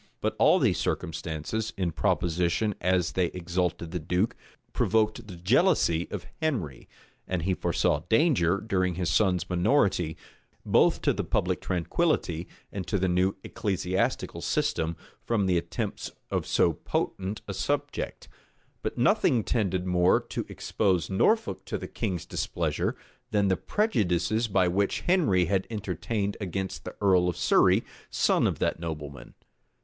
But 0.19 0.35
all 0.39 0.57
these 0.57 0.79
circumstances, 0.79 1.73
in 1.77 1.91
proportion 1.91 2.73
as 2.81 3.11
they 3.11 3.27
exalted 3.27 3.91
the 3.91 3.99
duke, 3.99 4.35
provoked 4.73 5.27
the 5.27 5.35
jealousy 5.35 6.09
of 6.09 6.25
Henry; 6.41 6.89
and 7.27 7.43
he 7.43 7.53
foresaw 7.53 7.99
danger, 8.09 8.57
during 8.57 8.95
his 8.95 9.11
son's 9.11 9.47
minority, 9.47 10.17
both 10.65 11.03
to 11.03 11.13
the 11.13 11.23
public 11.23 11.61
tranquillity, 11.61 12.47
and 12.71 12.87
to 12.87 12.97
the 12.97 13.07
new 13.07 13.35
ecclesiastical 13.43 14.41
system, 14.41 14.97
from 15.23 15.45
the 15.45 15.55
attempts 15.59 16.09
of 16.31 16.47
so 16.47 16.73
potent 16.73 17.43
a 17.47 17.53
subject. 17.53 18.27
But 18.81 18.97
nothing 18.97 19.43
tended 19.43 19.85
more 19.85 20.19
to 20.19 20.47
expose 20.49 21.11
Norfolk 21.11 21.63
to 21.65 21.77
the 21.77 21.87
king's 21.87 22.25
displeasure, 22.25 22.95
than 23.29 23.49
the 23.49 23.55
prejudices 23.57 24.49
which 24.49 25.01
Henry 25.01 25.45
had 25.45 25.67
entertained 25.69 26.37
against 26.41 26.85
the 26.85 26.95
earl 27.01 27.29
of 27.29 27.37
Surrey, 27.37 27.83
son 28.09 28.47
of 28.47 28.57
that 28.57 28.79
nobleman. 28.79 29.35